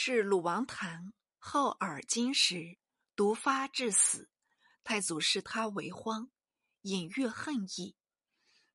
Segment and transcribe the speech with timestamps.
[0.00, 2.78] 是鲁王谭后耳金时
[3.16, 4.30] 毒发致死，
[4.84, 6.30] 太祖视他为荒，
[6.82, 7.96] 隐喻恨意。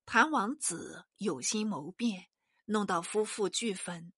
[0.05, 2.27] 谭王子有心谋变，
[2.65, 4.11] 弄到夫妇俱焚，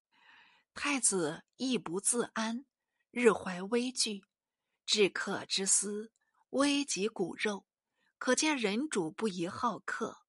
[0.74, 2.66] 太子亦不自安，
[3.12, 4.24] 日怀危惧，
[4.84, 6.10] 至客之思，
[6.50, 7.64] 危及骨肉，
[8.18, 10.24] 可见人主不宜好客。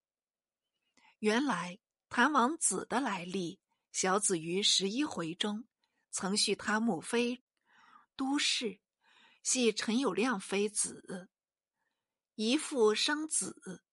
[1.18, 3.58] 原来谭王子的来历，
[3.90, 5.66] 小子于十一回中
[6.10, 7.42] 曾续他母妃
[8.16, 8.80] 都氏，
[9.42, 11.30] 系陈友谅妃子，
[12.34, 13.84] 一父生子。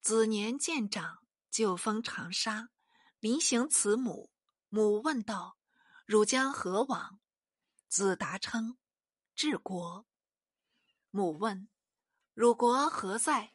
[0.00, 1.18] 子年渐长，
[1.50, 2.70] 就封长沙。
[3.18, 4.30] 临行慈母，
[4.68, 5.58] 母问道
[6.06, 7.18] ：“汝将何往？”
[7.88, 8.78] 子答称
[9.34, 10.06] ：“治国。”
[11.10, 11.68] 母问
[12.34, 13.54] ：“汝国何在？”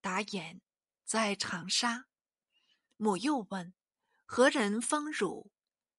[0.00, 0.62] 答言
[1.04, 2.06] ：“在长沙。”
[2.96, 3.74] 母又问
[4.24, 5.52] ：“何人封汝？”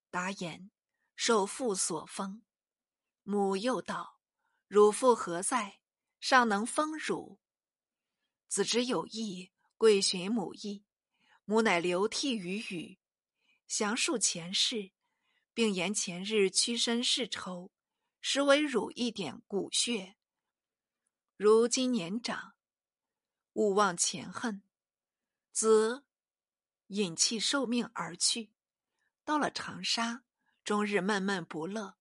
[0.10, 0.72] 答言
[1.16, 2.44] ：“受父所封。”
[3.24, 4.20] 母又道
[4.68, 5.80] ：“汝父何在？
[6.20, 7.40] 尚能封汝？”
[8.48, 9.52] 子之有意。
[9.78, 10.86] 贵寻母意，
[11.44, 12.98] 母乃流涕于语，
[13.68, 14.94] 详述前世，
[15.54, 17.74] 并言前日屈身世仇，
[18.22, 20.16] 实为汝一点骨血。
[21.36, 22.56] 如今年长，
[23.52, 24.64] 勿忘前恨。
[25.52, 26.06] 子
[26.88, 28.54] 引气受命而去，
[29.26, 30.24] 到了长沙，
[30.66, 31.96] 终日闷闷不乐，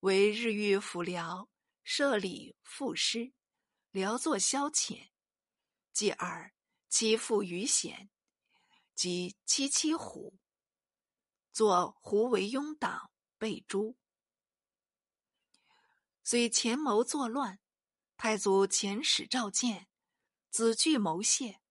[0.00, 1.48] 为日遇辅僚
[1.82, 3.32] 设礼赋诗，
[3.90, 5.10] 聊作消遣。
[5.92, 6.54] 继而。
[6.88, 8.10] 其父于显，
[8.94, 10.38] 及妻妻虎，
[11.50, 13.96] 作胡为庸党，被诛。
[16.22, 17.58] 虽前谋作乱，
[18.18, 19.88] 太祖遣使召见，
[20.50, 21.62] 子惧谋谢，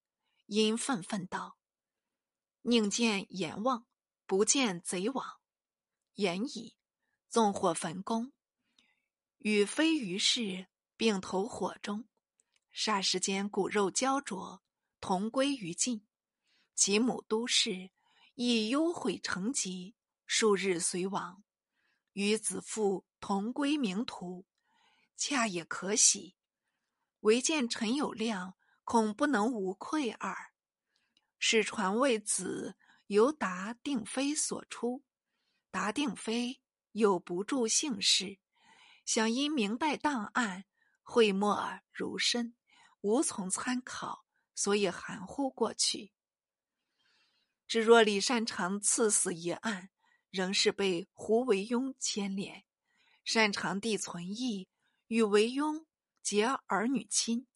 [0.48, 1.60] 因愤愤道
[2.64, 3.86] ：“宁见阎王，
[4.26, 5.40] 不见贼王。”
[6.22, 6.76] 言矣，
[7.30, 8.32] 纵火焚宫，
[9.40, 12.08] 与非于氏并投火中，
[12.72, 14.62] 霎时间骨肉焦灼。
[15.00, 16.06] 同归于尽，
[16.76, 17.90] 其母都氏
[18.36, 19.96] 亦忧悔成疾，
[20.28, 21.44] 数日随亡。
[22.14, 24.46] 与子父同归冥途，
[25.18, 26.36] 恰也可喜。
[27.22, 30.54] 唯见陈友谅，恐不能无愧耳。
[31.40, 32.78] 史传为子
[33.08, 35.04] 由达定妃所出，
[35.72, 36.62] 达定妃
[36.92, 38.38] 又不著姓氏，
[39.06, 40.66] 想因明代档案
[41.02, 42.56] 讳莫如深，
[43.02, 44.26] 无从参考。
[44.54, 46.12] 所以含糊过去。
[47.68, 49.90] 只若李善长赐死一案，
[50.30, 52.64] 仍是被胡惟庸牵连。
[53.24, 54.68] 善长弟存义
[55.08, 55.86] 与惟庸
[56.22, 57.48] 结儿女亲，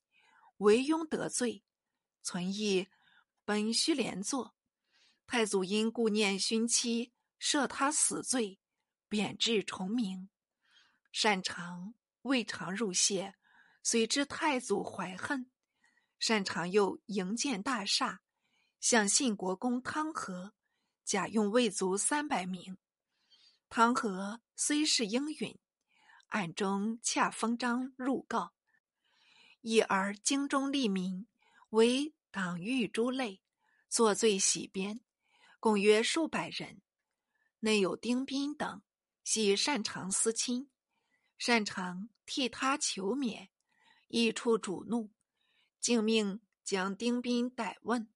[0.58, 1.64] 惟庸得罪，
[2.24, 2.88] 存义
[3.44, 4.56] 本须连坐。
[5.28, 8.60] 太祖因顾念勋妻，赦他死罪，
[9.08, 10.30] 贬至崇明。
[11.12, 13.36] 善长未尝入谢，
[13.84, 15.50] 虽知太祖怀恨。
[16.18, 18.22] 擅长又营建大厦，
[18.80, 20.54] 向信国公汤和
[21.04, 22.78] 假用魏族三百名。
[23.70, 25.60] 汤和虽是应允，
[26.28, 28.54] 暗中恰封章入告，
[29.62, 31.28] 已而京中吏民
[31.70, 33.42] 为党狱诸类，
[33.90, 35.02] 作罪洗鞭，
[35.60, 36.82] 共约数百人。
[37.66, 38.84] 内有丁宾等，
[39.24, 40.70] 系擅长私亲，
[41.36, 43.50] 擅长替他求免，
[44.08, 45.12] 易触主怒。
[45.80, 48.08] 竟命将丁宾逮问，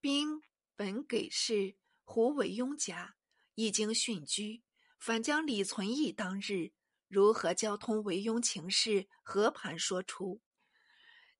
[0.00, 0.40] 宾
[0.74, 3.16] 本给事胡惟庸家，
[3.54, 4.62] 一经讯居，
[4.98, 6.72] 反将李存义当日
[7.06, 10.40] 如何交通惟庸情事和盘说出。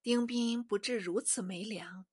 [0.03, 2.05] 丁宾不至如此没良，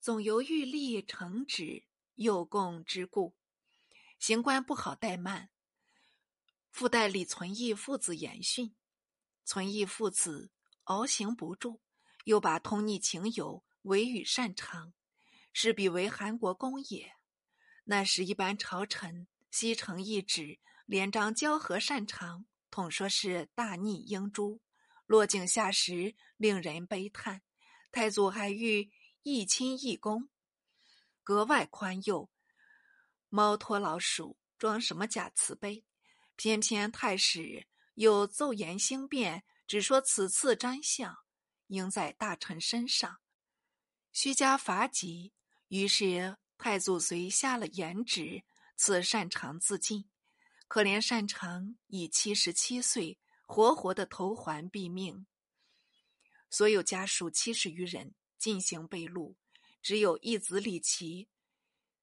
[0.00, 3.34] 总由欲立承旨诱供之故，
[4.20, 5.48] 行官不好怠慢，
[6.70, 8.76] 附带李存义父子言讯，
[9.46, 10.52] 存义父子
[10.84, 11.80] 熬行不住。
[12.24, 14.92] 又把通逆情友委与擅长，
[15.54, 17.14] 是彼为韩国公也。
[17.84, 24.60] 那时一般朝臣西城一旨，连章交和擅长，统说是大逆英珠。
[25.06, 27.40] 落井下石，令人悲叹。
[27.90, 28.92] 太祖还欲
[29.22, 30.28] 一亲一公，
[31.24, 32.30] 格外宽宥。
[33.30, 35.84] 猫拖老鼠，装什么假慈悲？
[36.36, 41.16] 偏偏太史又奏言兴变，只说此次瞻相。
[41.68, 43.20] 应在大臣身上，
[44.12, 45.32] 须加罚级。
[45.68, 48.42] 于是太祖遂下了严旨，
[48.76, 50.10] 赐擅长自尽。
[50.66, 55.26] 可怜擅长已七十七岁，活活的投环毙命。
[56.50, 59.36] 所有家属七十余人进行被戮，
[59.80, 61.28] 只有一子李琦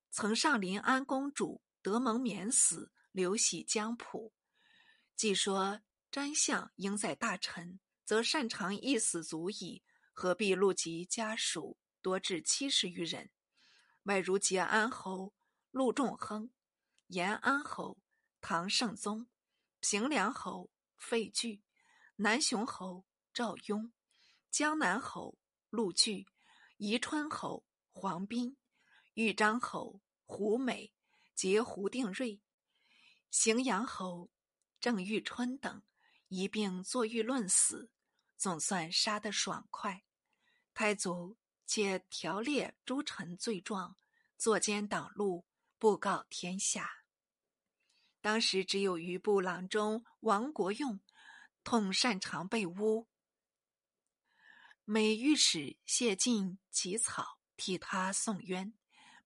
[0.09, 4.33] 曾上临安公主，得蒙免死，留喜江浦。
[5.15, 9.83] 既说真相应在大臣，则擅长一死足矣，
[10.13, 11.77] 何必录及家属？
[12.01, 13.29] 多至七十余人。
[14.03, 15.33] 外如节安侯
[15.71, 16.49] 陆仲亨、
[17.07, 17.97] 延安侯
[18.39, 19.27] 唐圣宗、
[19.81, 21.61] 平凉侯费巨、
[22.15, 23.91] 南雄侯赵雍、
[24.49, 25.37] 江南侯
[25.69, 26.27] 陆据、
[26.77, 28.55] 宜春侯黄斌、
[29.17, 30.93] 豫章侯胡美
[31.33, 32.39] 及胡定瑞、
[33.31, 34.29] 荥阳侯
[34.79, 35.81] 郑玉春等
[36.27, 37.89] 一并坐狱论死，
[38.37, 40.05] 总算杀得爽快。
[40.73, 41.35] 太祖。
[41.65, 43.97] 且条列诸臣罪状，
[44.37, 45.45] 作奸党路，
[45.77, 47.03] 布告天下。
[48.21, 51.01] 当时只有余部郎中王国用，
[51.65, 53.05] 痛擅长被诬，
[54.85, 58.73] 每御史谢晋起草替他送冤，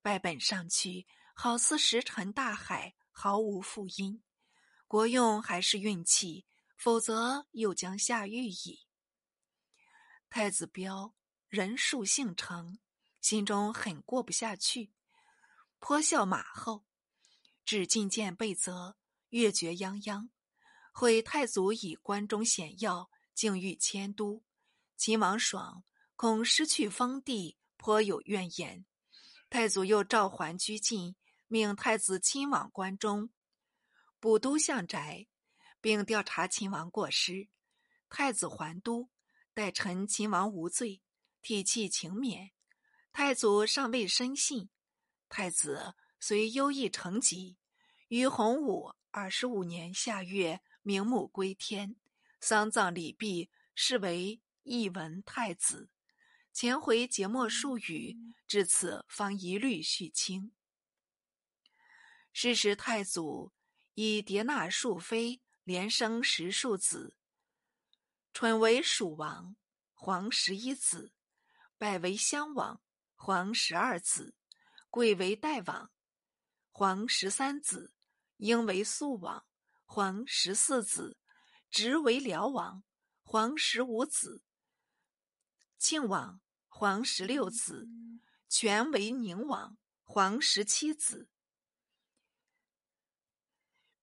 [0.01, 4.23] 败本上去，好似石沉大海，毫无复音。
[4.87, 6.45] 国用还是运气，
[6.77, 8.85] 否则又将下狱矣。
[10.29, 11.13] 太子彪。
[11.49, 12.79] 人数姓程，
[13.19, 14.93] 心中很过不下去，
[15.79, 16.85] 颇笑马后。
[17.65, 18.95] 至进谏被责，
[19.31, 20.29] 越觉泱泱。
[20.93, 24.45] 会太祖以关中险要，竟欲迁都。
[24.95, 25.83] 秦王爽
[26.15, 28.85] 恐失去封地，颇有怨言。
[29.51, 31.13] 太祖又召还居晋，
[31.47, 33.31] 命太子亲往关中，
[34.17, 35.27] 补都相宅，
[35.81, 37.49] 并调查秦王过失。
[38.07, 39.09] 太子还都，
[39.53, 41.01] 待臣秦王无罪。
[41.41, 42.51] 体气情勉，
[43.11, 44.69] 太祖尚未深信。
[45.27, 47.57] 太子虽优异成疾，
[48.07, 51.97] 于洪武二十五年夏月明目归天，
[52.39, 55.89] 丧葬礼毕，视为一文太子。
[56.53, 60.51] 前回节末数语，至此方一律续清。
[62.33, 63.53] 是时太祖
[63.93, 67.15] 以迭纳庶妃，连生十数子。
[68.33, 69.55] 蠢为蜀王，
[69.93, 71.13] 皇十一子。
[71.77, 72.81] 拜为襄王，
[73.15, 74.35] 皇十二子；
[74.89, 75.89] 贵为代王，
[76.69, 77.93] 皇十三子；
[78.37, 79.45] 应为肃王，
[79.85, 81.17] 皇十四子；
[81.71, 82.83] 直为辽王，
[83.23, 84.43] 皇十五子；
[85.81, 87.87] 庆王，皇十六子；
[88.47, 91.27] 权为宁王，皇十七子；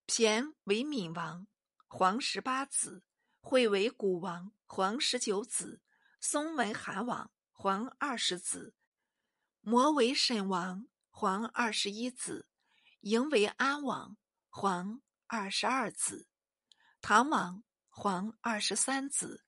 [0.09, 1.47] 骈为闵王，
[1.87, 3.05] 皇十八子；
[3.39, 5.81] 惠为古王，皇十九子；
[6.21, 7.31] 松为韩王。
[7.61, 8.75] 皇二十子，
[9.61, 12.47] 摩为沈王，皇二十一子；
[13.03, 14.17] 嬴为安王，
[14.49, 16.27] 皇二十二子；
[17.01, 19.43] 唐王，皇二十三子；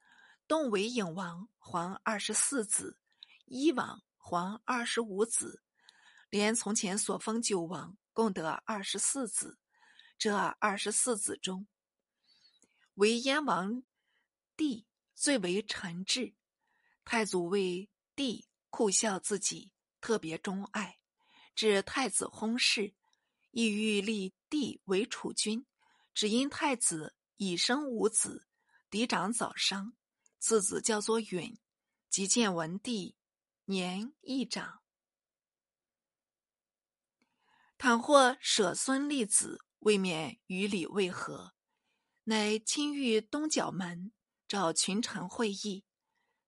[0.48, 2.96] 动为颖王，皇二十四子；
[3.44, 5.62] 伊王，皇二十五子。
[6.28, 9.60] 连从前所封九王，共得二十四子。
[10.18, 11.68] 这二十四子中，
[12.94, 13.84] 为燕王
[14.56, 16.34] 帝最为臣质。
[17.04, 17.88] 太祖为。
[18.16, 19.72] 帝酷孝自己，
[20.02, 20.98] 特别钟爱，
[21.54, 22.92] 至太子薨逝，
[23.50, 25.64] 意欲立帝为储君，
[26.12, 28.46] 只因太子已生五子，
[28.90, 29.94] 嫡长早伤，
[30.40, 31.58] 次子叫做允，
[32.08, 33.14] 即见文帝，
[33.66, 34.80] 年亦长。
[37.76, 41.54] 倘或舍孙立子，未免与礼未合，
[42.24, 44.12] 乃亲御东角门，
[44.48, 45.84] 召群臣会议。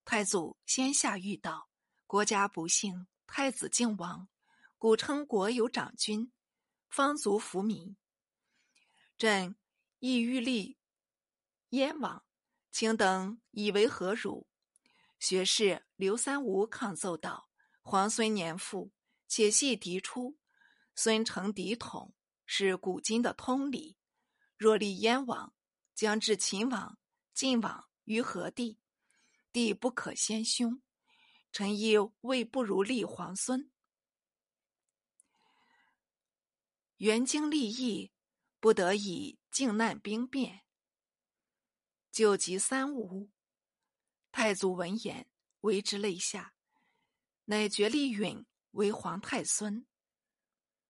[0.05, 1.71] 太祖先下谕道
[2.09, 4.29] ：“国家不幸，太子靖王，
[4.79, 6.33] 古称国有长君，
[6.89, 7.97] 方族服民。
[9.19, 9.55] 朕
[9.99, 10.79] 亦欲立
[11.69, 12.25] 燕王，
[12.73, 14.49] 卿等以为何如？”
[15.21, 17.49] 学士刘三五抗奏道
[17.81, 18.91] ：“皇孙年富，
[19.29, 20.37] 且系嫡出，
[20.97, 22.13] 孙承嫡统，
[22.45, 23.97] 是古今的通理。
[24.57, 25.55] 若立燕王，
[25.95, 26.99] 将至秦王、
[27.33, 28.81] 晋王于何地？”
[29.53, 30.83] 帝不可先兄，
[31.53, 33.71] 臣亦未不如立皇孙。
[36.97, 38.13] 元经立义，
[38.59, 40.62] 不得已靖难兵变，
[42.13, 43.31] 救急三无。
[44.31, 45.27] 太祖闻言，
[45.61, 46.53] 为之泪下，
[47.47, 49.87] 乃决立允为皇太孙。